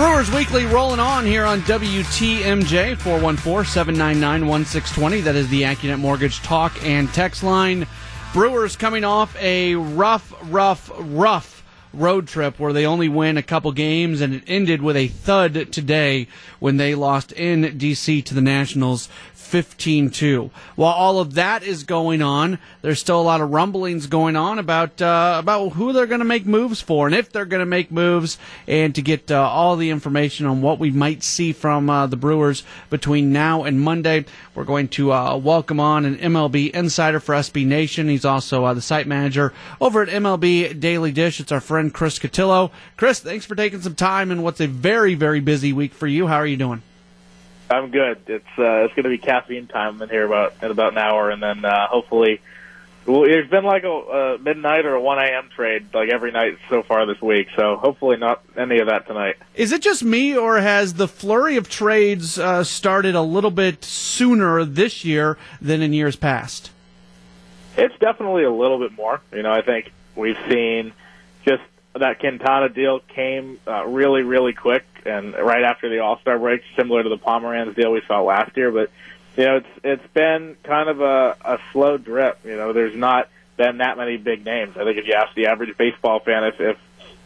Brewers 0.00 0.30
Weekly 0.30 0.64
rolling 0.64 0.98
on 0.98 1.26
here 1.26 1.44
on 1.44 1.60
WTMJ 1.60 2.96
414 2.96 3.70
799 3.70 4.48
1620. 4.48 5.20
That 5.20 5.36
is 5.36 5.46
the 5.50 5.60
AccuNet 5.60 5.98
Mortgage 5.98 6.40
talk 6.40 6.72
and 6.82 7.06
text 7.12 7.42
line. 7.42 7.86
Brewers 8.32 8.76
coming 8.76 9.04
off 9.04 9.36
a 9.36 9.74
rough, 9.74 10.32
rough, 10.44 10.90
rough 10.96 11.59
road 11.92 12.28
trip 12.28 12.58
where 12.58 12.72
they 12.72 12.86
only 12.86 13.08
win 13.08 13.36
a 13.36 13.42
couple 13.42 13.72
games 13.72 14.20
and 14.20 14.34
it 14.34 14.42
ended 14.46 14.82
with 14.82 14.96
a 14.96 15.08
thud 15.08 15.72
today 15.72 16.26
when 16.58 16.76
they 16.76 16.94
lost 16.94 17.32
in 17.32 17.62
DC 17.62 18.24
to 18.24 18.34
the 18.34 18.40
Nationals 18.40 19.08
15 19.50 20.10
2. 20.10 20.50
While 20.76 20.92
all 20.92 21.18
of 21.18 21.34
that 21.34 21.64
is 21.64 21.82
going 21.82 22.22
on, 22.22 22.60
there's 22.82 23.00
still 23.00 23.20
a 23.20 23.22
lot 23.22 23.40
of 23.40 23.50
rumblings 23.50 24.06
going 24.06 24.36
on 24.36 24.60
about 24.60 25.02
uh, 25.02 25.38
about 25.40 25.70
who 25.70 25.92
they're 25.92 26.06
going 26.06 26.20
to 26.20 26.24
make 26.24 26.46
moves 26.46 26.80
for 26.80 27.08
and 27.08 27.16
if 27.16 27.32
they're 27.32 27.44
going 27.44 27.60
to 27.60 27.66
make 27.66 27.90
moves, 27.90 28.38
and 28.68 28.94
to 28.94 29.02
get 29.02 29.28
uh, 29.28 29.42
all 29.42 29.74
the 29.74 29.90
information 29.90 30.46
on 30.46 30.62
what 30.62 30.78
we 30.78 30.92
might 30.92 31.24
see 31.24 31.52
from 31.52 31.90
uh, 31.90 32.06
the 32.06 32.16
Brewers 32.16 32.62
between 32.90 33.32
now 33.32 33.64
and 33.64 33.80
Monday, 33.80 34.24
we're 34.54 34.62
going 34.62 34.86
to 34.88 35.12
uh, 35.12 35.36
welcome 35.36 35.80
on 35.80 36.04
an 36.04 36.16
MLB 36.18 36.70
insider 36.70 37.18
for 37.18 37.34
SB 37.34 37.66
Nation. 37.66 38.08
He's 38.08 38.24
also 38.24 38.64
uh, 38.64 38.74
the 38.74 38.80
site 38.80 39.08
manager 39.08 39.52
over 39.80 40.02
at 40.02 40.08
MLB 40.08 40.78
Daily 40.78 41.10
Dish. 41.10 41.40
It's 41.40 41.50
our 41.50 41.60
friend 41.60 41.79
Chris 41.88 42.18
Cotillo. 42.18 42.70
Chris, 42.98 43.20
thanks 43.20 43.46
for 43.46 43.54
taking 43.54 43.80
some 43.80 43.94
time 43.94 44.30
in 44.30 44.42
what's 44.42 44.60
a 44.60 44.66
very, 44.66 45.14
very 45.14 45.40
busy 45.40 45.72
week 45.72 45.94
for 45.94 46.06
you. 46.06 46.26
How 46.26 46.36
are 46.36 46.46
you 46.46 46.58
doing? 46.58 46.82
I'm 47.70 47.90
good. 47.90 48.18
It's 48.26 48.58
uh, 48.58 48.84
it's 48.84 48.94
going 48.94 49.04
to 49.04 49.10
be 49.10 49.18
caffeine 49.18 49.68
time 49.68 50.02
in 50.02 50.08
here 50.08 50.26
about 50.26 50.54
in 50.60 50.70
about 50.70 50.92
an 50.92 50.98
hour, 50.98 51.30
and 51.30 51.42
then 51.42 51.64
uh, 51.64 51.86
hopefully. 51.86 52.40
Well, 53.06 53.24
it's 53.24 53.48
been 53.48 53.64
like 53.64 53.84
a, 53.84 53.88
a 53.88 54.38
midnight 54.38 54.84
or 54.84 54.94
a 54.94 55.00
1 55.00 55.18
a.m. 55.18 55.48
trade 55.56 55.86
like 55.94 56.10
every 56.10 56.32
night 56.32 56.58
so 56.68 56.82
far 56.82 57.06
this 57.06 57.20
week, 57.20 57.48
so 57.56 57.76
hopefully 57.76 58.18
not 58.18 58.42
any 58.58 58.78
of 58.78 58.88
that 58.88 59.06
tonight. 59.06 59.36
Is 59.54 59.72
it 59.72 59.80
just 59.80 60.04
me, 60.04 60.36
or 60.36 60.60
has 60.60 60.94
the 60.94 61.08
flurry 61.08 61.56
of 61.56 61.70
trades 61.70 62.38
uh, 62.38 62.62
started 62.62 63.14
a 63.14 63.22
little 63.22 63.50
bit 63.50 63.84
sooner 63.84 64.64
this 64.66 65.02
year 65.02 65.38
than 65.62 65.80
in 65.80 65.94
years 65.94 66.14
past? 66.14 66.70
It's 67.78 67.96
definitely 68.00 68.44
a 68.44 68.52
little 68.52 68.78
bit 68.78 68.92
more. 68.92 69.22
You 69.32 69.42
know, 69.42 69.52
I 69.52 69.62
think 69.62 69.90
we've 70.14 70.38
seen 70.50 70.92
that 71.94 72.20
Quintana 72.20 72.68
deal 72.68 73.00
came 73.00 73.58
uh, 73.66 73.84
really, 73.86 74.22
really 74.22 74.52
quick 74.52 74.84
and 75.04 75.34
right 75.34 75.64
after 75.64 75.88
the 75.88 76.00
All 76.00 76.18
Star 76.20 76.38
break, 76.38 76.62
similar 76.76 77.02
to 77.02 77.08
the 77.08 77.18
Pomeranz 77.18 77.74
deal 77.74 77.92
we 77.92 78.02
saw 78.06 78.22
last 78.22 78.56
year. 78.56 78.70
But 78.70 78.90
you 79.36 79.44
know, 79.44 79.56
it's 79.56 79.80
it's 79.82 80.12
been 80.12 80.56
kind 80.62 80.88
of 80.88 81.00
a, 81.00 81.36
a 81.44 81.58
slow 81.72 81.96
drip. 81.96 82.40
You 82.44 82.56
know, 82.56 82.72
there's 82.72 82.96
not 82.96 83.28
been 83.56 83.78
that 83.78 83.96
many 83.96 84.16
big 84.16 84.44
names. 84.44 84.76
I 84.76 84.84
think 84.84 84.98
if 84.98 85.06
you 85.06 85.14
ask 85.14 85.34
the 85.34 85.46
average 85.46 85.76
baseball 85.76 86.20
fan 86.20 86.44
if 86.44 86.60
if 86.60 86.78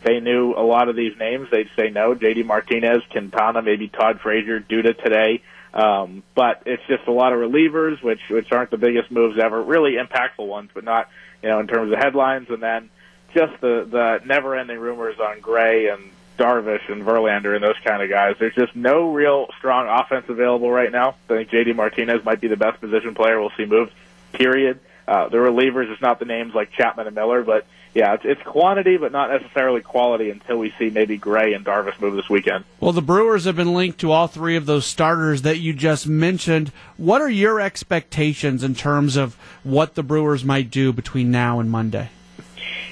they 0.03 0.21
knew 0.21 0.53
a 0.55 0.63
lot 0.63 0.89
of 0.89 0.97
these 0.97 1.17
names, 1.19 1.49
they'd 1.51 1.71
say 1.77 1.91
no. 1.91 2.15
JD 2.15 2.45
Martinez, 2.45 3.03
Quintana, 3.11 3.63
maybe 3.63 3.89
Todd 3.89 4.21
Frazier, 4.21 4.61
Duda 4.61 4.97
today. 5.03 5.43
Um, 5.73 6.23
but 6.35 6.63
it's 6.67 6.83
just 6.87 7.09
a 7.09 7.13
lot 7.13 7.33
of 7.33 7.41
relievers, 7.41 8.03
which 8.03 8.21
which 8.31 8.53
aren't 8.53 8.71
the 8.71 8.79
biggest 8.79 9.11
moves 9.11 9.39
ever. 9.39 9.61
Really 9.61 9.95
impactful 9.95 10.47
ones, 10.47 10.71
but 10.73 10.85
not 10.85 11.09
you 11.43 11.49
know 11.49 11.59
in 11.59 11.67
terms 11.67 11.93
of 11.93 11.99
headlines. 11.99 12.49
And 12.51 12.63
then 12.63 12.91
just 13.35 13.61
the 13.61 13.87
the 13.91 14.21
never 14.25 14.55
ending 14.57 14.79
rumors 14.79 15.19
on 15.21 15.41
Gray 15.41 15.89
and 15.89 16.11
Darvish 16.39 16.91
and 16.91 17.03
Verlander 17.03 17.55
and 17.55 17.63
those 17.63 17.79
kind 17.85 18.03
of 18.03 18.09
guys. 18.09 18.37
There's 18.39 18.55
just 18.55 18.75
no 18.75 19.13
real 19.13 19.49
strong 19.59 19.89
offense 19.89 20.27
available 20.29 20.71
right 20.71 20.91
now. 20.91 21.17
I 21.29 21.35
think 21.35 21.51
JD 21.51 21.77
Martinez 21.77 22.25
might 22.25 22.41
be 22.41 22.49
the 22.49 22.57
best 22.57 22.81
position 22.81 23.15
player 23.15 23.41
we'll 23.41 23.53
see 23.57 23.67
moved. 23.67 23.93
Period. 24.33 24.81
Uh, 25.07 25.29
the 25.29 25.37
relievers 25.37 25.93
is 25.93 26.01
not 26.01 26.19
the 26.19 26.25
names 26.25 26.55
like 26.55 26.73
Chapman 26.73 27.07
and 27.07 27.15
Miller, 27.15 27.43
but 27.43 27.67
yeah, 27.95 28.15
it's, 28.15 28.25
it's 28.25 28.43
quantity, 28.43 28.97
but 28.97 29.13
not 29.13 29.31
necessarily 29.31 29.81
quality 29.83 30.31
until 30.31 30.59
we 30.59 30.75
see 30.79 30.91
maybe 30.91 31.17
Gray 31.17 31.53
and 31.53 31.65
Darvish 31.65 32.01
move 32.01 32.17
this 32.17 32.29
weekend. 32.29 32.65
Well, 32.81 32.93
the 32.93 33.03
Brewers 33.03 33.45
have 33.45 33.55
been 33.55 33.75
linked 33.75 34.01
to 34.01 34.11
all 34.11 34.27
three 34.27 34.57
of 34.57 34.67
those 34.67 34.87
starters 34.87 35.43
that 35.43 35.59
you 35.59 35.73
just 35.75 36.07
mentioned. 36.07 36.73
What 36.97 37.21
are 37.21 37.31
your 37.31 37.61
expectations 37.61 38.65
in 38.65 38.75
terms 38.75 39.17
of 39.17 39.37
what 39.63 39.95
the 39.95 40.03
Brewers 40.03 40.45
might 40.45 40.71
do 40.71 40.93
between 40.93 41.31
now 41.31 41.61
and 41.61 41.71
Monday? 41.71 42.09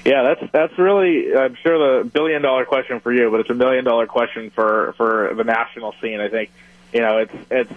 Yeah, 0.05 0.23
that's 0.23 0.51
that's 0.51 0.77
really 0.77 1.35
I'm 1.35 1.55
sure 1.55 2.01
the 2.03 2.09
billion 2.09 2.41
dollar 2.41 2.65
question 2.65 2.99
for 2.99 3.13
you, 3.13 3.31
but 3.31 3.39
it's 3.39 3.49
a 3.49 3.55
million 3.55 3.85
dollar 3.85 4.05
question 4.05 4.49
for 4.49 4.93
for 4.97 5.33
the 5.35 5.43
national 5.43 5.95
scene. 6.01 6.19
I 6.19 6.29
think 6.29 6.51
you 6.93 6.99
know 6.99 7.19
it's 7.19 7.33
it's 7.49 7.73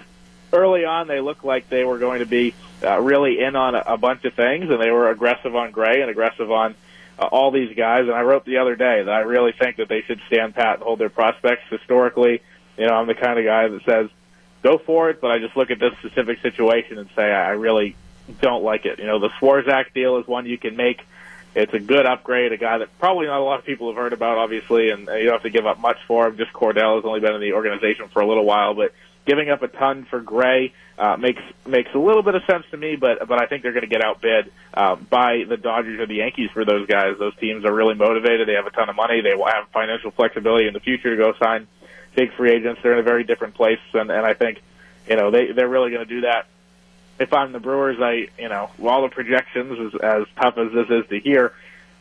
early 0.52 0.84
on 0.84 1.06
they 1.06 1.20
looked 1.20 1.44
like 1.44 1.68
they 1.68 1.84
were 1.84 1.98
going 1.98 2.20
to 2.20 2.26
be 2.26 2.54
uh, 2.82 3.00
really 3.00 3.40
in 3.40 3.54
on 3.54 3.74
a, 3.74 3.82
a 3.86 3.96
bunch 3.96 4.24
of 4.24 4.34
things, 4.34 4.70
and 4.70 4.80
they 4.80 4.90
were 4.90 5.10
aggressive 5.10 5.54
on 5.54 5.70
Gray 5.70 6.00
and 6.00 6.10
aggressive 6.10 6.50
on 6.50 6.74
uh, 7.18 7.26
all 7.26 7.50
these 7.50 7.76
guys. 7.76 8.02
And 8.02 8.12
I 8.12 8.22
wrote 8.22 8.44
the 8.44 8.58
other 8.58 8.74
day 8.74 9.02
that 9.02 9.12
I 9.12 9.20
really 9.20 9.52
think 9.52 9.76
that 9.76 9.88
they 9.88 10.02
should 10.02 10.20
stand 10.26 10.54
pat 10.54 10.74
and 10.74 10.82
hold 10.82 10.98
their 10.98 11.10
prospects. 11.10 11.62
Historically, 11.70 12.42
you 12.76 12.86
know, 12.86 12.94
I'm 12.94 13.06
the 13.06 13.14
kind 13.14 13.38
of 13.38 13.44
guy 13.44 13.68
that 13.68 13.84
says 13.84 14.10
go 14.62 14.78
for 14.78 15.10
it, 15.10 15.20
but 15.20 15.30
I 15.30 15.38
just 15.38 15.56
look 15.56 15.70
at 15.70 15.78
this 15.78 15.92
specific 15.98 16.40
situation 16.40 16.98
and 16.98 17.08
say 17.14 17.22
I 17.22 17.50
really 17.50 17.94
don't 18.40 18.64
like 18.64 18.84
it. 18.84 18.98
You 18.98 19.06
know, 19.06 19.20
the 19.20 19.28
Swarzak 19.40 19.92
deal 19.94 20.18
is 20.18 20.26
one 20.26 20.46
you 20.46 20.58
can 20.58 20.76
make 20.76 21.00
it's 21.56 21.72
a 21.72 21.80
good 21.80 22.04
upgrade, 22.04 22.52
a 22.52 22.58
guy 22.58 22.78
that 22.78 22.98
probably 22.98 23.26
not 23.26 23.40
a 23.40 23.42
lot 23.42 23.58
of 23.58 23.64
people 23.64 23.88
have 23.88 23.96
heard 23.96 24.12
about, 24.12 24.36
obviously, 24.36 24.90
and 24.90 25.08
you 25.08 25.24
don't 25.24 25.32
have 25.32 25.42
to 25.42 25.50
give 25.50 25.66
up 25.66 25.80
much 25.80 25.96
for 26.06 26.26
him. 26.26 26.36
Just 26.36 26.52
Cordell 26.52 26.96
has 26.96 27.04
only 27.06 27.20
been 27.20 27.34
in 27.34 27.40
the 27.40 27.54
organization 27.54 28.08
for 28.08 28.20
a 28.20 28.28
little 28.28 28.44
while, 28.44 28.74
but 28.74 28.92
giving 29.24 29.48
up 29.48 29.62
a 29.62 29.68
ton 29.68 30.06
for 30.08 30.20
Gray 30.20 30.74
uh, 30.98 31.16
makes 31.16 31.42
makes 31.66 31.88
a 31.94 31.98
little 31.98 32.22
bit 32.22 32.34
of 32.34 32.42
sense 32.44 32.66
to 32.72 32.76
me. 32.76 32.96
But 32.96 33.26
but 33.26 33.42
I 33.42 33.46
think 33.46 33.62
they're 33.62 33.72
going 33.72 33.88
to 33.88 33.88
get 33.88 34.04
outbid 34.04 34.52
uh, 34.74 34.96
by 34.96 35.44
the 35.48 35.56
Dodgers 35.56 35.98
or 35.98 36.06
the 36.06 36.16
Yankees 36.16 36.50
for 36.52 36.66
those 36.66 36.86
guys. 36.86 37.16
Those 37.18 37.34
teams 37.36 37.64
are 37.64 37.72
really 37.72 37.94
motivated. 37.94 38.46
They 38.46 38.54
have 38.54 38.66
a 38.66 38.70
ton 38.70 38.90
of 38.90 38.96
money. 38.96 39.22
They 39.22 39.34
will 39.34 39.46
have 39.46 39.68
financial 39.70 40.10
flexibility 40.10 40.66
in 40.66 40.74
the 40.74 40.80
future 40.80 41.16
to 41.16 41.22
go 41.22 41.32
sign 41.42 41.68
big 42.14 42.34
free 42.34 42.52
agents. 42.52 42.80
They're 42.82 42.92
in 42.92 42.98
a 42.98 43.02
very 43.02 43.24
different 43.24 43.54
place, 43.54 43.80
and 43.94 44.10
and 44.10 44.26
I 44.26 44.34
think 44.34 44.60
you 45.08 45.16
know 45.16 45.30
they 45.30 45.52
they're 45.52 45.68
really 45.68 45.90
going 45.90 46.06
to 46.06 46.14
do 46.14 46.20
that 46.20 46.48
if 47.18 47.32
I'm 47.32 47.52
the 47.52 47.60
Brewers, 47.60 47.98
I 48.00 48.28
you 48.38 48.48
know 48.48 48.70
all 48.82 49.02
the 49.02 49.08
projections, 49.08 49.94
as, 49.94 50.00
as 50.00 50.26
tough 50.40 50.58
as 50.58 50.72
this 50.72 50.88
is 50.90 51.08
to 51.08 51.20
hear, 51.20 51.52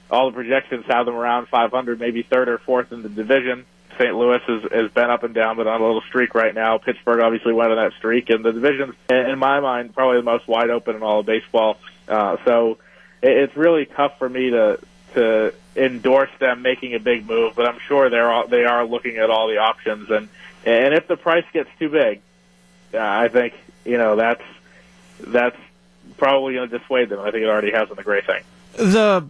all 0.09 0.29
the 0.29 0.35
projections 0.35 0.85
have 0.87 1.05
them 1.05 1.15
around 1.15 1.47
500, 1.47 1.99
maybe 1.99 2.23
third 2.23 2.49
or 2.49 2.57
fourth 2.59 2.91
in 2.91 3.01
the 3.01 3.09
division. 3.09 3.65
St. 3.97 4.13
Louis 4.13 4.41
has, 4.45 4.63
has 4.71 4.91
been 4.91 5.09
up 5.09 5.23
and 5.23 5.33
down, 5.33 5.55
but 5.55 5.67
on 5.67 5.79
a 5.79 5.85
little 5.85 6.01
streak 6.01 6.35
right 6.35 6.53
now. 6.53 6.77
Pittsburgh 6.77 7.21
obviously 7.21 7.53
went 7.53 7.71
on 7.71 7.77
that 7.77 7.93
streak, 7.97 8.29
and 8.29 8.43
the 8.43 8.51
division's, 8.51 8.93
in 9.09 9.39
my 9.39 9.61
mind, 9.61 9.95
probably 9.95 10.17
the 10.17 10.23
most 10.23 10.47
wide 10.49 10.69
open 10.69 10.97
in 10.97 11.03
all 11.03 11.21
of 11.21 11.25
baseball. 11.25 11.77
Uh, 12.07 12.35
so 12.43 12.77
it, 13.21 13.31
it's 13.31 13.55
really 13.55 13.85
tough 13.85 14.17
for 14.19 14.29
me 14.29 14.49
to 14.51 14.79
to 15.13 15.53
endorse 15.77 16.29
them 16.39 16.61
making 16.61 16.93
a 16.93 16.99
big 16.99 17.25
move, 17.25 17.53
but 17.55 17.65
I'm 17.65 17.79
sure 17.79 18.09
they're 18.09 18.29
all, 18.29 18.47
they 18.47 18.65
are 18.65 18.85
looking 18.85 19.15
at 19.15 19.29
all 19.29 19.47
the 19.47 19.57
options, 19.57 20.09
and 20.09 20.27
and 20.65 20.93
if 20.93 21.07
the 21.07 21.15
price 21.15 21.45
gets 21.53 21.69
too 21.79 21.89
big, 21.89 22.21
uh, 22.93 22.99
I 22.99 23.29
think 23.29 23.53
you 23.85 23.97
know 23.97 24.17
that's 24.17 24.43
that's 25.19 25.57
probably 26.17 26.53
going 26.53 26.69
to 26.69 26.77
dissuade 26.79 27.09
them. 27.09 27.19
I 27.19 27.31
think 27.31 27.43
it 27.43 27.49
already 27.49 27.71
has 27.71 27.89
in 27.89 27.95
the 27.95 28.03
Gray 28.03 28.21
thing. 28.21 28.43
The 28.73 29.27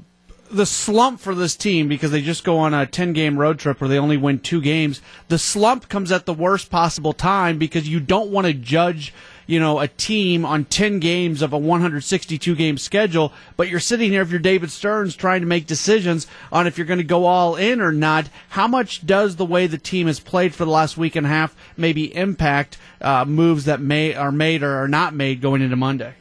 the 0.51 0.65
slump 0.65 1.19
for 1.19 1.33
this 1.33 1.55
team 1.55 1.87
because 1.87 2.11
they 2.11 2.21
just 2.21 2.43
go 2.43 2.57
on 2.59 2.73
a 2.73 2.85
10 2.85 3.13
game 3.13 3.37
road 3.37 3.59
trip 3.59 3.81
where 3.81 3.87
they 3.87 3.97
only 3.97 4.17
win 4.17 4.39
two 4.39 4.61
games. 4.61 5.01
The 5.27 5.39
slump 5.39 5.89
comes 5.89 6.11
at 6.11 6.25
the 6.25 6.33
worst 6.33 6.69
possible 6.69 7.13
time 7.13 7.57
because 7.57 7.89
you 7.89 7.99
don't 7.99 8.29
want 8.29 8.47
to 8.47 8.53
judge, 8.53 9.13
you 9.47 9.59
know, 9.59 9.79
a 9.79 9.87
team 9.87 10.45
on 10.45 10.65
10 10.65 10.99
games 10.99 11.41
of 11.41 11.53
a 11.53 11.57
162 11.57 12.55
game 12.55 12.77
schedule, 12.77 13.31
but 13.57 13.67
you're 13.67 13.79
sitting 13.79 14.11
here 14.11 14.21
if 14.21 14.31
you're 14.31 14.39
David 14.39 14.71
Stearns 14.71 15.15
trying 15.15 15.41
to 15.41 15.47
make 15.47 15.67
decisions 15.67 16.27
on 16.51 16.67
if 16.67 16.77
you're 16.77 16.87
going 16.87 16.99
to 16.99 17.03
go 17.03 17.25
all 17.25 17.55
in 17.55 17.81
or 17.81 17.91
not. 17.91 18.29
How 18.49 18.67
much 18.67 19.05
does 19.05 19.35
the 19.35 19.45
way 19.45 19.67
the 19.67 19.77
team 19.77 20.07
has 20.07 20.19
played 20.19 20.53
for 20.53 20.65
the 20.65 20.71
last 20.71 20.97
week 20.97 21.15
and 21.15 21.25
a 21.25 21.29
half 21.29 21.55
maybe 21.77 22.15
impact 22.15 22.77
uh, 23.01 23.25
moves 23.25 23.65
that 23.65 23.81
may 23.81 24.13
are 24.13 24.31
made 24.31 24.63
or 24.63 24.75
are 24.75 24.87
not 24.87 25.13
made 25.13 25.41
going 25.41 25.61
into 25.61 25.75
Monday? 25.75 26.15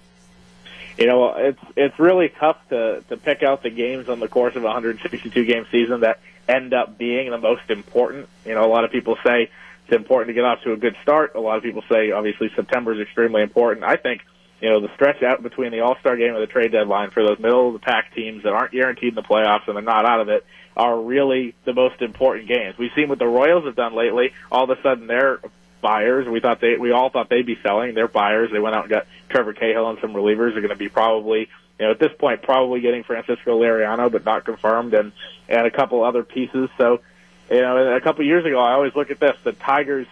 you 0.99 1.07
know, 1.07 1.35
it's 1.35 1.61
it's 1.77 1.99
really 1.99 2.29
tough 2.29 2.57
to 2.69 3.03
to 3.09 3.17
pick 3.17 3.43
out 3.43 3.63
the 3.63 3.71
games 3.71 4.09
on 4.09 4.21
the 4.21 4.29
course 4.29 4.55
of 4.55 4.63
a 4.63 4.67
162 4.67 5.45
game 5.45 5.67
season 5.71 6.01
that 6.01 6.21
end 6.49 6.73
up 6.73 6.97
being 6.97 7.31
the 7.31 7.39
most 7.39 7.69
important. 7.69 8.29
You 8.45 8.55
know, 8.55 8.65
a 8.65 8.71
lot 8.71 8.85
of 8.85 8.93
people 8.93 9.17
say 9.25 9.51
it's 9.85 9.97
important 9.97 10.29
to 10.29 10.35
get 10.35 10.45
off 10.45 10.63
to 10.63 10.73
a 10.73 10.77
good 10.77 10.97
start. 11.03 11.35
A 11.35 11.41
lot 11.41 11.57
of 11.57 11.63
people 11.63 11.83
say 11.91 12.11
obviously 12.11 12.51
September 12.55 12.95
is 12.95 13.01
extremely 13.01 13.43
important. 13.43 13.85
I 13.85 13.97
think 13.97 14.23
you 14.61 14.71
know 14.71 14.81
the 14.81 14.93
stretch 14.95 15.23
out 15.23 15.43
between 15.43 15.73
the 15.73 15.81
All 15.81 15.97
Star 16.01 16.17
game 16.17 16.35
and 16.35 16.43
the 16.43 16.47
trade 16.47 16.73
deadline 16.73 17.11
for 17.11 17.23
those 17.23 17.39
middle 17.39 17.69
of 17.69 17.73
the 17.75 17.81
pack 17.81 18.15
teams 18.15 18.45
that 18.45 18.53
aren't 18.53 18.73
guaranteed 18.73 19.11
in 19.11 19.15
the 19.15 19.23
playoffs 19.23 19.67
and 19.67 19.77
they're 19.77 19.83
not 19.83 20.09
out 20.09 20.21
of 20.21 20.29
it 20.29 20.45
are 20.77 21.01
really 21.01 21.55
the 21.65 21.73
most 21.73 22.03
important 22.03 22.49
games. 22.49 22.77
We've 22.77 22.91
seen 22.97 23.09
what 23.09 23.19
the 23.19 23.27
Royals 23.27 23.65
have 23.65 23.77
done 23.77 23.95
lately. 23.95 24.33
All 24.51 24.65
of 24.65 24.77
a 24.77 24.83
sudden, 24.83 25.07
they're 25.07 25.41
buyers. 25.81 26.27
We 26.27 26.41
thought 26.41 26.61
they, 26.61 26.77
we 26.77 26.91
all 26.93 27.11
thought 27.11 27.29
they'd 27.29 27.47
be 27.47 27.59
selling. 27.63 27.95
They're 27.95 28.09
buyers. 28.09 28.51
They 28.51 28.59
went 28.59 28.75
out 28.75 28.85
and 28.85 28.91
got 28.91 29.07
Trevor 29.29 29.53
Cahill 29.53 29.89
and 29.91 29.99
some 30.01 30.15
relievers. 30.15 30.53
They're 30.53 30.63
going 30.63 30.71
to 30.71 30.77
be 30.77 30.89
probably, 30.89 31.49
you 31.79 31.87
know, 31.87 31.91
at 31.93 32.01
this 32.01 32.13
point, 32.19 32.43
probably 32.43 32.81
getting 32.81 33.05
Francisco 33.05 33.61
Liriano, 33.61 34.11
but 34.11 34.25
not 34.25 34.45
confirmed, 34.45 34.95
and 34.95 35.13
and 35.49 35.67
a 35.67 35.71
couple 35.71 36.03
other 36.03 36.25
pieces. 36.25 36.71
So, 36.79 37.01
you 37.51 37.61
know, 37.61 37.95
a 37.95 38.01
couple 38.01 38.25
years 38.25 38.45
ago, 38.45 38.59
I 38.59 38.73
always 38.73 38.95
look 38.95 39.11
at 39.11 39.21
this. 39.21 39.37
The 39.45 39.53
Tigers 39.53 40.07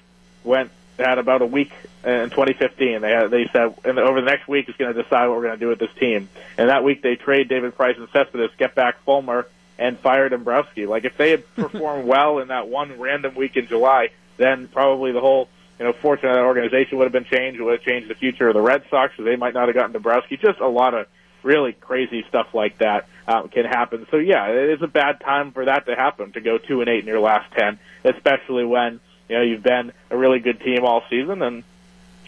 went 0.44 0.70
had 0.99 1.19
about 1.19 1.43
a 1.43 1.46
week 1.46 1.73
in 2.05 2.31
2015. 2.31 3.00
They 3.00 3.11
had, 3.11 3.31
they 3.31 3.49
said 3.52 3.75
and 3.84 3.99
over 3.99 4.20
the 4.20 4.26
next 4.26 4.49
week 4.49 4.69
is 4.69 4.76
going 4.76 4.94
to 4.94 5.02
decide 5.02 5.29
what 5.29 5.37
we're 5.37 5.44
going 5.44 5.58
to 5.58 5.61
do 5.61 5.69
with 5.69 5.79
this 5.79 5.93
team. 5.99 6.29
And 6.58 6.69
that 6.69 6.84
week 6.84 7.02
they 7.02 7.17
trade 7.17 7.49
David 7.49 7.75
Price 7.75 7.96
and 7.99 8.08
Cespedes, 8.12 8.50
get 8.58 8.75
back 8.75 9.02
Fulmer, 9.05 9.46
and 9.79 9.99
fired 9.99 10.31
Dombrowski. 10.31 10.87
Like 10.87 11.05
if 11.05 11.17
they 11.17 11.31
had 11.31 11.55
performed 11.56 12.06
well 12.06 12.38
in 12.38 12.49
that 12.49 12.69
one 12.69 12.99
random 12.99 13.34
week 13.34 13.56
in 13.56 13.67
July, 13.67 14.11
then 14.37 14.69
probably 14.69 15.12
the 15.12 15.20
whole 15.20 15.49
you 15.79 15.84
know 15.84 15.93
fortune 15.93 16.29
of 16.29 16.37
that 16.37 16.44
organization 16.44 16.99
would 16.99 17.05
have 17.05 17.12
been 17.12 17.25
changed. 17.25 17.61
It 17.61 17.64
would 17.64 17.79
have 17.79 17.87
changed 17.87 18.08
the 18.08 18.14
future 18.14 18.49
of 18.49 18.55
the 18.55 18.61
Red 18.61 18.84
Sox, 18.90 19.14
so 19.17 19.23
they 19.23 19.37
might 19.37 19.55
not 19.55 19.69
have 19.69 19.75
gotten 19.75 19.93
Dombrowski. 19.93 20.37
Just 20.37 20.61
a 20.61 20.69
lot 20.69 20.94
of 20.94 21.06
really 21.43 21.73
crazy 21.73 22.25
stuff 22.29 22.55
like 22.55 22.79
that 22.79 23.08
um, 23.27 23.49
can 23.49 23.65
happen. 23.65 24.07
So 24.11 24.17
yeah, 24.17 24.49
it 24.49 24.71
is 24.71 24.83
a 24.83 24.87
bad 24.87 25.21
time 25.21 25.53
for 25.53 25.65
that 25.65 25.87
to 25.87 25.95
happen 25.95 26.33
to 26.33 26.41
go 26.41 26.59
two 26.59 26.81
and 26.81 26.89
eight 26.89 27.01
in 27.01 27.07
your 27.07 27.21
last 27.21 27.53
ten, 27.53 27.79
especially 28.05 28.65
when 28.65 29.01
you 29.29 29.37
know 29.37 29.43
you've 29.43 29.63
been 29.63 29.93
a 30.11 30.17
really 30.17 30.41
good 30.41 30.61
team 30.61 30.85
all 30.85 31.03
season 31.09 31.43
and 31.43 31.65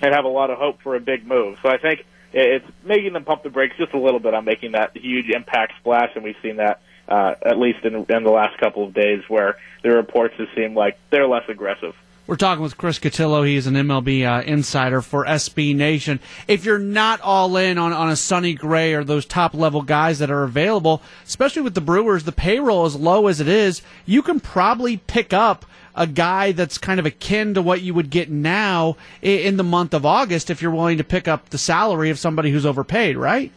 and 0.03 0.15
have 0.15 0.25
a 0.25 0.29
lot 0.29 0.51
of 0.51 0.59
hope 0.59 0.83
for 0.83 0.97
a 0.97 1.01
big 1.01 1.27
move. 1.27 1.59
So 1.63 1.69
I 1.69 1.79
think 1.79 2.05
it's 2.33 2.67
making 2.85 3.13
them 3.13 3.25
pump 3.25 3.43
the 3.43 3.51
brakes 3.51 3.77
just 3.79 3.93
a 3.93 3.99
little 3.99 4.21
bit 4.21 4.35
on 4.35 4.45
making 4.45 4.73
that 4.73 4.97
huge 4.97 5.31
impact 5.31 5.75
splash, 5.81 6.11
and 6.15 6.25
we've 6.25 6.37
seen 6.43 6.57
that 6.57 6.81
uh, 7.09 7.35
at 7.43 7.59
least 7.59 7.85
in, 7.85 7.95
in 7.95 8.25
the 8.25 8.31
last 8.31 8.59
couple 8.59 8.85
of 8.85 8.95
days 8.95 9.23
where 9.29 9.57
the 9.83 9.91
reports 9.91 10.35
have 10.39 10.49
seemed 10.55 10.75
like 10.75 10.99
they're 11.11 11.29
less 11.29 11.49
aggressive. 11.49 11.95
We're 12.27 12.37
talking 12.37 12.63
with 12.63 12.79
Chris 12.79 12.99
Cotillo. 12.99 13.47
He 13.47 13.55
is 13.55 13.67
an 13.67 13.75
MLB 13.75 14.27
uh, 14.27 14.43
insider 14.45 15.03
for 15.03 15.27
SB 15.27 15.77
Nation. 15.77 16.21
If 16.49 16.65
you're 16.65 16.79
not 16.79 17.21
all 17.21 17.55
in 17.59 17.77
on, 17.77 17.93
on 17.93 18.09
a 18.09 18.17
Sonny 18.17 18.55
Gray 18.55 18.95
or 18.95 19.05
those 19.05 19.27
top 19.27 19.53
level 19.53 19.83
guys 19.83 20.21
that 20.21 20.31
are 20.31 20.43
available, 20.43 21.03
especially 21.27 21.61
with 21.61 21.75
the 21.75 21.83
Brewers, 21.83 22.25
the 22.25 22.33
payroll 22.33 22.87
as 22.87 22.97
low 22.97 23.27
as 23.27 23.43
it 23.43 23.49
is, 23.49 23.83
you 24.07 24.23
can 24.23 24.41
probably 24.41 24.97
pick 24.97 25.35
up 25.35 25.67
a 25.95 26.07
guy 26.07 26.53
that's 26.53 26.79
kind 26.79 26.99
of 26.99 27.05
akin 27.05 27.53
to 27.55 27.61
what 27.63 27.83
you 27.83 27.93
would 27.93 28.09
get 28.09 28.31
now 28.31 28.97
in 29.21 29.59
the 29.59 29.63
month 29.63 29.93
of 29.93 30.07
August 30.07 30.49
if 30.49 30.63
you're 30.63 30.71
willing 30.71 30.97
to 30.97 31.05
pick 31.05 31.29
up 31.29 31.51
the 31.51 31.59
salary 31.59 32.09
of 32.09 32.19
somebody 32.19 32.51
who's 32.51 32.65
overpaid, 32.65 33.19
right? 33.19 33.53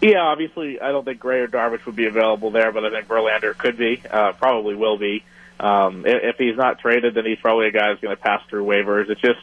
Yeah, 0.00 0.22
obviously, 0.22 0.80
I 0.80 0.92
don't 0.92 1.04
think 1.04 1.20
Gray 1.20 1.40
or 1.40 1.46
Darvish 1.46 1.84
would 1.84 1.94
be 1.94 2.06
available 2.06 2.50
there, 2.50 2.72
but 2.72 2.86
I 2.86 2.90
think 2.90 3.06
Verlander 3.06 3.56
could 3.56 3.76
be, 3.76 4.02
uh, 4.10 4.32
probably 4.32 4.74
will 4.74 4.96
be. 4.96 5.24
Um, 5.62 6.04
if 6.04 6.36
he's 6.38 6.56
not 6.56 6.80
traded, 6.80 7.14
then 7.14 7.24
he's 7.24 7.38
probably 7.38 7.68
a 7.68 7.70
guy 7.70 7.90
who's 7.92 8.00
going 8.00 8.14
to 8.14 8.20
pass 8.20 8.42
through 8.48 8.64
waivers. 8.64 9.08
It's 9.08 9.20
just, 9.20 9.40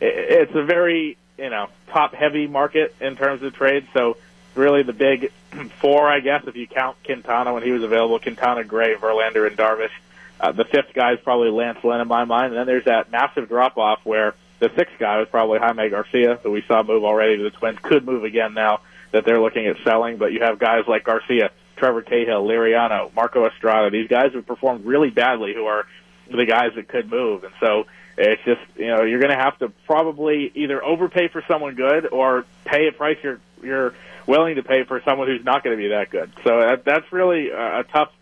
it's 0.00 0.54
a 0.54 0.64
very, 0.64 1.16
you 1.38 1.48
know, 1.48 1.68
top 1.88 2.12
heavy 2.12 2.48
market 2.48 2.94
in 3.00 3.16
terms 3.16 3.42
of 3.42 3.54
trade. 3.54 3.86
So 3.94 4.16
really 4.56 4.82
the 4.82 4.92
big 4.92 5.32
four, 5.80 6.08
I 6.08 6.20
guess, 6.20 6.44
if 6.46 6.56
you 6.56 6.66
count 6.66 6.96
Quintana 7.04 7.54
when 7.54 7.62
he 7.62 7.70
was 7.70 7.84
available, 7.84 8.18
Quintana, 8.18 8.64
Gray, 8.64 8.94
Verlander, 8.96 9.46
and 9.46 9.56
Darvish. 9.56 9.92
Uh, 10.40 10.52
the 10.52 10.64
fifth 10.64 10.92
guy 10.94 11.12
is 11.12 11.20
probably 11.20 11.50
Lance 11.50 11.84
Lynn 11.84 12.00
in 12.00 12.08
my 12.08 12.24
mind. 12.24 12.52
And 12.52 12.56
then 12.56 12.66
there's 12.66 12.86
that 12.86 13.12
massive 13.12 13.48
drop 13.48 13.76
off 13.76 14.00
where 14.04 14.34
the 14.58 14.70
sixth 14.74 14.98
guy 14.98 15.18
was 15.18 15.28
probably 15.28 15.58
Jaime 15.58 15.88
Garcia, 15.88 16.40
who 16.42 16.50
we 16.50 16.62
saw 16.62 16.82
move 16.82 17.04
already 17.04 17.36
to 17.36 17.42
the 17.44 17.50
Twins, 17.50 17.78
could 17.80 18.04
move 18.04 18.24
again 18.24 18.54
now 18.54 18.80
that 19.12 19.24
they're 19.24 19.40
looking 19.40 19.66
at 19.66 19.76
selling. 19.84 20.16
But 20.16 20.32
you 20.32 20.40
have 20.40 20.58
guys 20.58 20.84
like 20.88 21.04
Garcia, 21.04 21.50
Trevor 21.80 22.02
Cahill, 22.02 22.44
Liriano, 22.44 23.12
Marco 23.14 23.46
Estrada. 23.46 23.90
These 23.90 24.08
guys 24.08 24.34
have 24.34 24.46
performed 24.46 24.84
really 24.84 25.10
badly 25.10 25.54
who 25.54 25.64
are 25.64 25.86
the 26.30 26.44
guys 26.44 26.72
that 26.76 26.86
could 26.86 27.10
move. 27.10 27.42
And 27.42 27.52
so 27.58 27.86
it's 28.18 28.42
just, 28.44 28.60
you 28.76 28.88
know, 28.88 29.02
you're 29.02 29.18
going 29.18 29.36
to 29.36 29.42
have 29.42 29.58
to 29.60 29.70
probably 29.86 30.52
either 30.54 30.84
overpay 30.84 31.28
for 31.28 31.42
someone 31.48 31.74
good 31.74 32.06
or 32.06 32.44
pay 32.66 32.86
a 32.86 32.92
price 32.92 33.16
you're, 33.22 33.40
you're 33.62 33.94
willing 34.26 34.56
to 34.56 34.62
pay 34.62 34.84
for 34.84 35.00
someone 35.04 35.26
who's 35.26 35.44
not 35.44 35.64
going 35.64 35.76
to 35.76 35.82
be 35.82 35.88
that 35.88 36.10
good. 36.10 36.30
So 36.44 36.60
that, 36.60 36.84
that's 36.84 37.10
really 37.12 37.48
a, 37.48 37.82
tough 37.84 38.12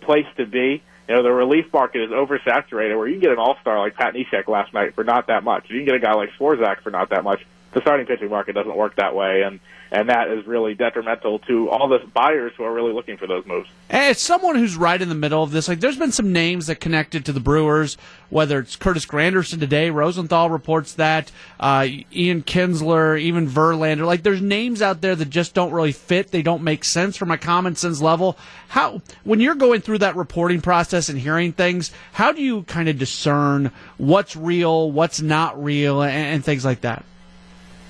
place 0.00 0.26
to 0.38 0.46
be. 0.46 0.82
You 1.06 1.14
know, 1.14 1.22
the 1.22 1.30
relief 1.30 1.72
market 1.72 2.02
is 2.02 2.10
oversaturated 2.10 2.96
where 2.96 3.06
you 3.06 3.14
can 3.14 3.20
get 3.20 3.30
an 3.30 3.38
all-star 3.38 3.78
like 3.78 3.94
Pat 3.94 4.14
Neshek 4.14 4.48
last 4.48 4.72
night 4.72 4.94
for 4.94 5.04
not 5.04 5.26
that 5.26 5.44
much. 5.44 5.68
You 5.68 5.76
can 5.76 5.84
get 5.84 5.94
a 5.94 6.00
guy 6.00 6.14
like 6.14 6.30
Swarzak 6.38 6.80
for 6.80 6.90
not 6.90 7.10
that 7.10 7.22
much. 7.22 7.46
The 7.76 7.82
starting 7.82 8.06
pitching 8.06 8.30
market 8.30 8.54
doesn't 8.54 8.74
work 8.74 8.96
that 8.96 9.14
way. 9.14 9.42
And, 9.42 9.60
and 9.90 10.08
that 10.08 10.30
is 10.30 10.46
really 10.46 10.72
detrimental 10.72 11.40
to 11.40 11.68
all 11.68 11.88
the 11.88 11.98
buyers 11.98 12.54
who 12.56 12.64
are 12.64 12.72
really 12.72 12.94
looking 12.94 13.18
for 13.18 13.26
those 13.26 13.44
moves. 13.44 13.68
As 13.90 14.18
someone 14.18 14.56
who's 14.56 14.76
right 14.76 15.00
in 15.00 15.10
the 15.10 15.14
middle 15.14 15.42
of 15.42 15.50
this, 15.50 15.68
like 15.68 15.80
there's 15.80 15.98
been 15.98 16.10
some 16.10 16.32
names 16.32 16.68
that 16.68 16.76
connected 16.76 17.26
to 17.26 17.34
the 17.34 17.38
Brewers, 17.38 17.98
whether 18.30 18.60
it's 18.60 18.76
Curtis 18.76 19.04
Granderson 19.04 19.60
today, 19.60 19.90
Rosenthal 19.90 20.48
reports 20.48 20.94
that, 20.94 21.30
uh, 21.60 21.86
Ian 22.14 22.44
Kinsler, 22.44 23.20
even 23.20 23.46
Verlander. 23.46 24.06
Like 24.06 24.22
there's 24.22 24.40
names 24.40 24.80
out 24.80 25.02
there 25.02 25.14
that 25.14 25.28
just 25.28 25.52
don't 25.52 25.70
really 25.70 25.92
fit. 25.92 26.30
They 26.30 26.40
don't 26.40 26.62
make 26.62 26.82
sense 26.82 27.18
from 27.18 27.30
a 27.30 27.36
common 27.36 27.76
sense 27.76 28.00
level. 28.00 28.38
How, 28.68 29.02
when 29.24 29.38
you're 29.38 29.54
going 29.54 29.82
through 29.82 29.98
that 29.98 30.16
reporting 30.16 30.62
process 30.62 31.10
and 31.10 31.18
hearing 31.18 31.52
things, 31.52 31.90
how 32.14 32.32
do 32.32 32.40
you 32.40 32.62
kind 32.62 32.88
of 32.88 32.98
discern 32.98 33.70
what's 33.98 34.34
real, 34.34 34.90
what's 34.90 35.20
not 35.20 35.62
real, 35.62 36.00
and, 36.00 36.14
and 36.14 36.42
things 36.42 36.64
like 36.64 36.80
that? 36.80 37.04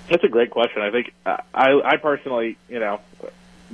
That's 0.09 0.25
a 0.25 0.29
great 0.29 0.51
question. 0.51 0.83
I 0.83 0.91
think 0.91 1.13
uh, 1.25 1.39
I, 1.55 1.81
I 1.85 1.97
personally, 1.97 2.59
you 2.69 2.79
know, 2.79 3.01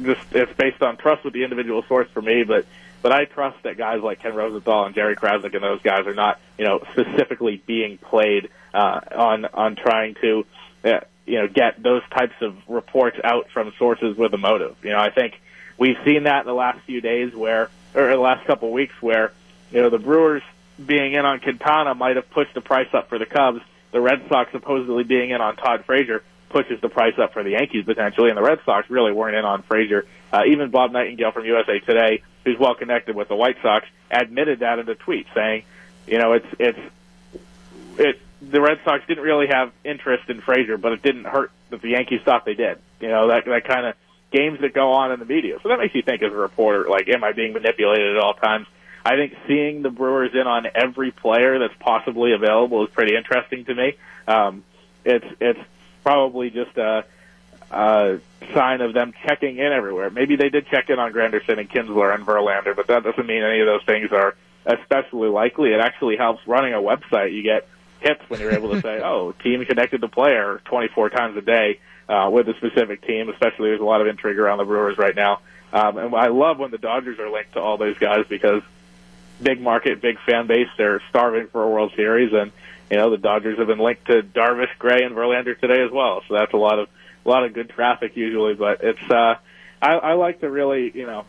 just 0.00 0.20
it's 0.32 0.52
based 0.54 0.82
on 0.82 0.96
trust 0.96 1.24
with 1.24 1.34
the 1.34 1.44
individual 1.44 1.82
source 1.82 2.08
for 2.10 2.22
me, 2.22 2.44
but 2.44 2.66
but 3.02 3.12
I 3.12 3.24
trust 3.24 3.62
that 3.64 3.76
guys 3.76 4.00
like 4.00 4.20
Ken 4.20 4.34
Rosenthal 4.34 4.86
and 4.86 4.94
Jerry 4.94 5.16
Crasnick 5.16 5.54
and 5.54 5.62
those 5.62 5.82
guys 5.82 6.06
are 6.06 6.14
not, 6.14 6.40
you 6.56 6.64
know, 6.64 6.80
specifically 6.92 7.62
being 7.66 7.98
played 7.98 8.48
uh, 8.72 9.00
on 9.14 9.44
on 9.46 9.76
trying 9.76 10.14
to, 10.22 10.46
uh, 10.84 11.00
you 11.26 11.38
know, 11.38 11.48
get 11.48 11.82
those 11.82 12.02
types 12.10 12.34
of 12.40 12.56
reports 12.68 13.18
out 13.22 13.50
from 13.50 13.72
sources 13.78 14.16
with 14.16 14.32
a 14.34 14.38
motive. 14.38 14.76
You 14.82 14.90
know, 14.90 15.00
I 15.00 15.10
think 15.10 15.40
we've 15.76 15.98
seen 16.04 16.24
that 16.24 16.40
in 16.40 16.46
the 16.46 16.54
last 16.54 16.80
few 16.86 17.00
days 17.00 17.34
where, 17.34 17.70
or 17.94 18.06
the 18.08 18.16
last 18.16 18.46
couple 18.46 18.70
weeks 18.72 18.94
where, 19.02 19.32
you 19.70 19.82
know, 19.82 19.90
the 19.90 19.98
Brewers 19.98 20.42
being 20.84 21.12
in 21.12 21.24
on 21.26 21.40
Quintana 21.40 21.94
might 21.94 22.16
have 22.16 22.30
pushed 22.30 22.54
the 22.54 22.60
price 22.60 22.88
up 22.94 23.08
for 23.08 23.18
the 23.18 23.26
Cubs 23.26 23.60
the 23.92 24.00
Red 24.00 24.26
Sox 24.28 24.50
supposedly 24.52 25.04
being 25.04 25.30
in 25.30 25.40
on 25.40 25.56
Todd 25.56 25.84
Frazier 25.84 26.22
pushes 26.48 26.80
the 26.80 26.88
price 26.88 27.14
up 27.18 27.32
for 27.32 27.42
the 27.42 27.50
Yankees 27.50 27.84
potentially, 27.84 28.28
and 28.28 28.36
the 28.36 28.42
Red 28.42 28.60
Sox 28.64 28.90
really 28.90 29.12
weren't 29.12 29.36
in 29.36 29.44
on 29.44 29.62
Frazier. 29.62 30.06
Uh, 30.32 30.42
even 30.46 30.70
Bob 30.70 30.92
Nightingale 30.92 31.32
from 31.32 31.44
USA 31.46 31.78
Today, 31.78 32.22
who's 32.44 32.58
well 32.58 32.74
connected 32.74 33.16
with 33.16 33.28
the 33.28 33.36
White 33.36 33.56
Sox, 33.62 33.86
admitted 34.10 34.60
that 34.60 34.78
in 34.78 34.88
a 34.88 34.94
tweet, 34.94 35.26
saying, 35.34 35.64
you 36.06 36.18
know, 36.18 36.32
it's 36.32 36.46
it's 36.58 36.78
it. 37.98 38.20
The 38.42 38.60
Red 38.60 38.80
Sox 38.84 39.06
didn't 39.06 39.22
really 39.22 39.46
have 39.46 39.72
interest 39.84 40.28
in 40.28 40.40
Frazier, 40.40 40.76
but 40.76 40.92
it 40.92 41.02
didn't 41.02 41.24
hurt 41.24 41.52
that 41.70 41.80
the 41.80 41.90
Yankees 41.90 42.20
thought 42.24 42.44
they 42.44 42.54
did. 42.54 42.78
You 43.00 43.08
know, 43.08 43.28
that 43.28 43.44
that 43.46 43.64
kind 43.64 43.86
of 43.86 43.94
games 44.32 44.60
that 44.60 44.74
go 44.74 44.92
on 44.92 45.12
in 45.12 45.20
the 45.20 45.26
media. 45.26 45.58
So 45.62 45.68
that 45.68 45.78
makes 45.78 45.94
you 45.94 46.02
think 46.02 46.22
as 46.22 46.32
a 46.32 46.36
reporter, 46.36 46.88
like, 46.88 47.08
am 47.08 47.22
I 47.22 47.32
being 47.32 47.52
manipulated 47.52 48.16
at 48.16 48.22
all 48.22 48.34
times? 48.34 48.66
I 49.04 49.16
think 49.16 49.36
seeing 49.46 49.82
the 49.82 49.90
Brewers 49.90 50.32
in 50.34 50.46
on 50.46 50.66
every 50.74 51.10
player 51.10 51.58
that's 51.58 51.74
possibly 51.80 52.32
available 52.32 52.84
is 52.84 52.90
pretty 52.90 53.16
interesting 53.16 53.64
to 53.64 53.74
me. 53.74 53.96
Um, 54.28 54.62
it's 55.04 55.26
it's 55.40 55.60
probably 56.04 56.50
just 56.50 56.76
a, 56.76 57.04
a 57.70 58.20
sign 58.54 58.80
of 58.80 58.94
them 58.94 59.12
checking 59.26 59.58
in 59.58 59.72
everywhere. 59.72 60.10
Maybe 60.10 60.36
they 60.36 60.48
did 60.48 60.66
check 60.68 60.90
in 60.90 60.98
on 60.98 61.12
Granderson 61.12 61.58
and 61.58 61.68
Kinsler 61.68 62.14
and 62.14 62.24
Verlander, 62.24 62.76
but 62.76 62.86
that 62.88 63.02
doesn't 63.02 63.26
mean 63.26 63.42
any 63.42 63.60
of 63.60 63.66
those 63.66 63.82
things 63.84 64.12
are 64.12 64.36
especially 64.64 65.28
likely. 65.28 65.72
It 65.72 65.80
actually 65.80 66.16
helps 66.16 66.46
running 66.46 66.72
a 66.74 66.78
website. 66.78 67.32
You 67.32 67.42
get 67.42 67.66
hits 68.00 68.22
when 68.28 68.40
you're 68.40 68.52
able 68.52 68.70
to 68.70 68.80
say, 68.80 69.00
"Oh, 69.04 69.32
team 69.32 69.64
connected 69.64 70.00
to 70.02 70.08
player 70.08 70.60
24 70.66 71.10
times 71.10 71.36
a 71.36 71.42
day 71.42 71.80
uh, 72.08 72.30
with 72.32 72.48
a 72.48 72.54
specific 72.54 73.02
team." 73.02 73.28
Especially 73.28 73.70
there's 73.70 73.80
a 73.80 73.84
lot 73.84 74.00
of 74.00 74.06
intrigue 74.06 74.38
around 74.38 74.58
the 74.58 74.64
Brewers 74.64 74.96
right 74.96 75.16
now, 75.16 75.40
um, 75.72 75.98
and 75.98 76.14
I 76.14 76.28
love 76.28 76.58
when 76.58 76.70
the 76.70 76.78
Dodgers 76.78 77.18
are 77.18 77.30
linked 77.30 77.54
to 77.54 77.60
all 77.60 77.78
those 77.78 77.98
guys 77.98 78.26
because 78.28 78.62
big 79.40 79.60
market, 79.60 80.00
big 80.00 80.18
fan 80.26 80.46
base. 80.46 80.68
They're 80.76 81.02
starving 81.10 81.48
for 81.48 81.62
a 81.62 81.68
World 81.68 81.92
Series, 81.96 82.32
and 82.32 82.52
you 82.90 82.96
know 82.96 83.10
the 83.10 83.18
Dodgers 83.18 83.58
have 83.58 83.66
been 83.66 83.78
linked 83.78 84.06
to 84.06 84.22
Darvish, 84.22 84.76
Gray, 84.78 85.02
and 85.02 85.14
Verlander 85.14 85.58
today 85.58 85.82
as 85.82 85.90
well. 85.90 86.22
So 86.28 86.34
that's 86.34 86.52
a 86.52 86.58
lot 86.58 86.78
of 86.78 86.88
a 87.24 87.28
lot 87.28 87.44
of 87.44 87.52
good 87.52 87.70
traffic 87.70 88.16
usually. 88.16 88.54
But 88.54 88.82
it's 88.82 89.10
uh, 89.10 89.36
I, 89.80 89.92
I 89.92 90.12
like 90.14 90.40
to 90.40 90.50
really 90.50 90.90
you 90.94 91.06
know 91.06 91.24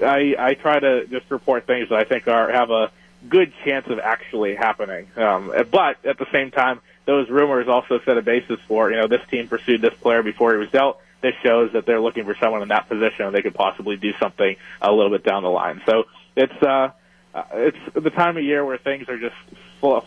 I 0.00 0.34
I 0.38 0.54
try 0.54 0.78
to 0.78 1.06
just 1.06 1.30
report 1.30 1.66
things 1.66 1.88
that 1.88 1.98
I 1.98 2.04
think 2.04 2.28
are 2.28 2.50
have 2.50 2.70
a 2.70 2.90
good 3.28 3.52
chance 3.64 3.86
of 3.88 3.98
actually 3.98 4.54
happening. 4.54 5.08
Um, 5.16 5.52
but 5.70 6.04
at 6.04 6.18
the 6.18 6.26
same 6.32 6.50
time, 6.50 6.80
those 7.06 7.28
rumors 7.30 7.68
also 7.68 8.00
set 8.04 8.18
a 8.18 8.22
basis 8.22 8.60
for 8.68 8.90
you 8.90 8.96
know 8.96 9.06
this 9.06 9.26
team 9.30 9.48
pursued 9.48 9.80
this 9.80 9.94
player 9.94 10.22
before 10.22 10.52
he 10.52 10.58
was 10.58 10.70
dealt. 10.70 11.00
This 11.22 11.34
shows 11.42 11.72
that 11.72 11.86
they're 11.86 12.00
looking 12.00 12.24
for 12.24 12.34
someone 12.36 12.62
in 12.62 12.68
that 12.68 12.88
position 12.88 13.24
and 13.26 13.34
they 13.34 13.42
could 13.42 13.54
possibly 13.54 13.96
do 13.96 14.12
something 14.20 14.56
a 14.82 14.92
little 14.92 15.10
bit 15.10 15.24
down 15.24 15.42
the 15.42 15.48
line. 15.48 15.80
So 15.86 16.04
it's 16.36 16.62
uh, 16.62 16.90
uh, 17.36 17.44
it's 17.52 17.78
the 17.94 18.10
time 18.10 18.36
of 18.36 18.42
year 18.42 18.64
where 18.64 18.78
things 18.78 19.08
are 19.08 19.18
just 19.18 19.36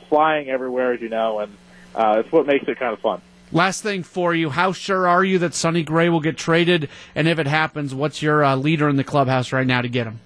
flying 0.10 0.50
everywhere, 0.50 0.94
as 0.94 1.02
you 1.02 1.10
know, 1.10 1.40
and 1.40 1.56
uh, 1.96 2.22
it's 2.24 2.32
what 2.32 2.48
makes 2.48 2.68
it 2.68 2.80
kind 2.80 2.92
of 2.94 3.00
fun. 3.00 3.22
Last 3.52 3.82
thing 3.82 4.04
for 4.04 4.34
you, 4.34 4.50
how 4.50 4.74
sure 4.74 5.08
are 5.08 5.24
you 5.24 5.40
that 5.40 5.54
Sonny 5.54 5.84
Gray 5.84 6.10
will 6.10 6.20
get 6.20 6.38
traded? 6.38 6.90
And 7.16 7.28
if 7.28 7.40
it 7.40 7.48
happens, 7.48 7.96
what's 7.96 8.22
your 8.22 8.44
uh, 8.44 8.56
leader 8.56 8.90
in 8.90 8.96
the 8.96 9.04
clubhouse 9.04 9.52
right 9.52 9.66
now 9.66 9.82
to 9.82 9.88
get 9.88 10.06
him? 10.08 10.20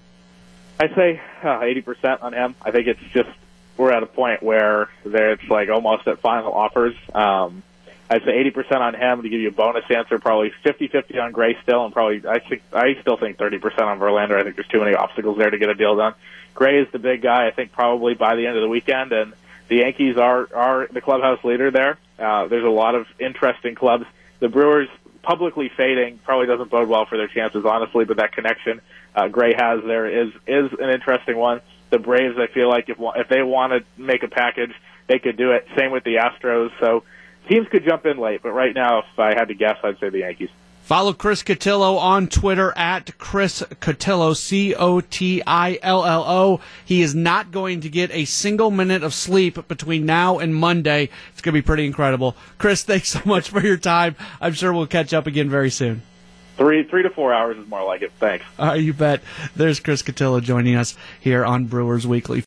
I'd 0.80 0.94
say 0.94 1.20
uh, 1.42 1.60
eighty 1.62 1.82
percent 1.82 2.22
on 2.22 2.32
him. 2.32 2.54
I 2.60 2.70
think 2.70 2.86
it's 2.86 3.00
just 3.12 3.30
we're 3.76 3.92
at 3.92 4.02
a 4.02 4.06
point 4.06 4.42
where 4.42 4.88
there 5.04 5.32
it's 5.32 5.48
like 5.48 5.68
almost 5.68 6.06
at 6.08 6.20
final 6.20 6.52
offers. 6.52 6.94
Um, 7.14 7.62
I'd 8.10 8.22
say 8.24 8.50
80% 8.50 8.80
on 8.80 8.94
him 8.94 9.22
to 9.22 9.28
give 9.28 9.40
you 9.40 9.48
a 9.48 9.52
bonus 9.52 9.84
answer, 9.88 10.18
probably 10.18 10.52
50-50 10.64 11.22
on 11.22 11.32
Gray 11.32 11.56
still, 11.62 11.84
and 11.84 11.92
probably 11.92 12.22
I 12.28 12.38
think 12.38 12.62
I 12.72 12.96
still 13.00 13.16
think 13.16 13.38
30% 13.38 13.78
on 13.80 13.98
Verlander. 13.98 14.38
I 14.38 14.42
think 14.42 14.56
there's 14.56 14.68
too 14.68 14.80
many 14.80 14.94
obstacles 14.94 15.38
there 15.38 15.50
to 15.50 15.58
get 15.58 15.70
a 15.70 15.74
deal 15.74 15.96
done. 15.96 16.14
Gray 16.54 16.80
is 16.80 16.88
the 16.92 16.98
big 16.98 17.22
guy. 17.22 17.46
I 17.46 17.50
think 17.50 17.72
probably 17.72 18.14
by 18.14 18.36
the 18.36 18.46
end 18.46 18.56
of 18.56 18.62
the 18.62 18.68
weekend, 18.68 19.12
and 19.12 19.32
the 19.68 19.76
Yankees 19.76 20.16
are 20.16 20.48
are 20.54 20.86
the 20.90 21.00
clubhouse 21.00 21.42
leader 21.44 21.70
there. 21.70 21.98
Uh, 22.18 22.46
there's 22.46 22.64
a 22.64 22.68
lot 22.68 22.94
of 22.94 23.06
interesting 23.18 23.74
clubs. 23.74 24.06
The 24.38 24.48
Brewers 24.48 24.88
publicly 25.22 25.70
fading 25.74 26.18
probably 26.18 26.46
doesn't 26.46 26.70
bode 26.70 26.88
well 26.88 27.06
for 27.06 27.16
their 27.16 27.28
chances, 27.28 27.64
honestly. 27.64 28.04
But 28.04 28.18
that 28.18 28.32
connection 28.32 28.80
uh, 29.14 29.28
Gray 29.28 29.54
has 29.54 29.82
there 29.84 30.06
is 30.06 30.32
is 30.46 30.70
an 30.78 30.90
interesting 30.90 31.36
one. 31.36 31.60
The 31.90 31.98
Braves, 31.98 32.36
I 32.38 32.46
feel 32.48 32.68
like 32.68 32.88
if 32.88 32.98
if 33.00 33.28
they 33.28 33.42
want 33.42 33.72
to 33.72 33.84
make 34.00 34.22
a 34.22 34.28
package, 34.28 34.72
they 35.06 35.18
could 35.18 35.36
do 35.36 35.52
it. 35.52 35.66
Same 35.76 35.90
with 35.90 36.04
the 36.04 36.16
Astros. 36.16 36.70
So 36.80 37.04
teams 37.48 37.68
could 37.68 37.84
jump 37.84 38.06
in 38.06 38.18
late, 38.18 38.42
but 38.42 38.52
right 38.52 38.74
now, 38.74 39.00
if 39.00 39.18
I 39.18 39.34
had 39.34 39.48
to 39.48 39.54
guess, 39.54 39.78
I'd 39.82 39.98
say 39.98 40.08
the 40.08 40.20
Yankees. 40.20 40.50
Follow 40.82 41.14
Chris 41.14 41.42
Cotillo 41.42 41.96
on 41.96 42.28
Twitter 42.28 42.70
at 42.76 43.16
Chris 43.16 43.62
Cotillo, 43.80 44.36
C 44.36 44.74
O 44.74 45.00
T 45.00 45.42
I 45.46 45.78
L 45.80 46.04
L 46.04 46.24
O. 46.24 46.60
He 46.84 47.00
is 47.00 47.14
not 47.14 47.50
going 47.50 47.80
to 47.80 47.88
get 47.88 48.10
a 48.10 48.26
single 48.26 48.70
minute 48.70 49.02
of 49.02 49.14
sleep 49.14 49.66
between 49.66 50.04
now 50.04 50.38
and 50.38 50.54
Monday. 50.54 51.08
It's 51.32 51.40
going 51.40 51.54
to 51.54 51.62
be 51.62 51.64
pretty 51.64 51.86
incredible. 51.86 52.36
Chris, 52.58 52.82
thanks 52.82 53.08
so 53.08 53.20
much 53.24 53.48
for 53.48 53.60
your 53.62 53.78
time. 53.78 54.14
I'm 54.42 54.52
sure 54.52 54.74
we'll 54.74 54.86
catch 54.86 55.14
up 55.14 55.26
again 55.26 55.48
very 55.48 55.70
soon. 55.70 56.02
Three, 56.58 56.84
three 56.84 57.02
to 57.02 57.10
four 57.10 57.32
hours 57.32 57.56
is 57.56 57.66
more 57.66 57.82
like 57.82 58.02
it. 58.02 58.12
Thanks. 58.20 58.44
Uh, 58.60 58.74
you 58.74 58.92
bet. 58.92 59.22
There's 59.56 59.80
Chris 59.80 60.02
Cotillo 60.02 60.40
joining 60.42 60.76
us 60.76 60.96
here 61.18 61.44
on 61.44 61.64
Brewers 61.64 62.06
Weekly. 62.06 62.42